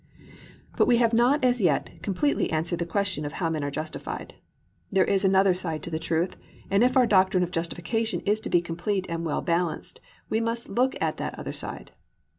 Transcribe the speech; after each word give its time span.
5. 0.19 0.29
But 0.77 0.87
we 0.87 0.97
have 0.97 1.13
not 1.13 1.45
as 1.45 1.61
yet 1.61 2.01
completely 2.01 2.49
answered 2.51 2.79
the 2.79 2.87
question 2.87 3.23
of 3.23 3.33
how 3.33 3.51
men 3.51 3.63
are 3.63 3.69
justified. 3.69 4.33
There 4.91 5.05
is 5.05 5.23
another 5.23 5.53
side 5.53 5.83
to 5.83 5.91
the 5.91 5.99
truth 5.99 6.37
and 6.71 6.83
if 6.83 6.97
our 6.97 7.05
doctrine 7.05 7.43
of 7.43 7.51
justification 7.51 8.21
is 8.21 8.39
to 8.39 8.49
be 8.49 8.61
complete 8.61 9.05
and 9.09 9.27
well 9.27 9.43
balanced, 9.43 10.01
we 10.27 10.39
must 10.41 10.69
look 10.69 10.95
at 10.99 11.17
that 11.17 11.37
other 11.37 11.53
side. 11.53 11.91